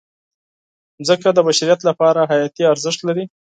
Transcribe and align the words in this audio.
مځکه 0.99 1.29
د 1.33 1.39
بشریت 1.47 1.79
لپاره 1.89 2.29
حیاتي 2.31 2.63
ارزښت 2.73 2.99
لري. 3.07 3.23